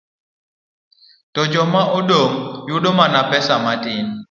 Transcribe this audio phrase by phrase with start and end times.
[1.33, 2.33] to joma odong'
[2.69, 4.05] yudo mana pesa matin.